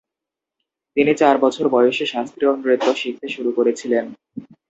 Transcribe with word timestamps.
তিনি 0.97 1.11
চার 1.21 1.35
বছর 1.43 1.65
বয়সে 1.73 2.05
শাস্ত্রীয় 2.13 2.51
নৃত্য 2.57 2.87
শিখতে 3.01 3.27
শুরু 3.35 3.49
করেছিলেন। 3.57 4.05